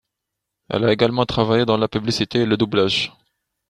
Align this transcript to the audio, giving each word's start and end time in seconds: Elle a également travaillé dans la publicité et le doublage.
Elle 0.69 0.83
a 0.85 0.91
également 0.93 1.27
travaillé 1.27 1.63
dans 1.63 1.77
la 1.77 1.87
publicité 1.87 2.39
et 2.39 2.45
le 2.47 2.57
doublage. 2.57 3.13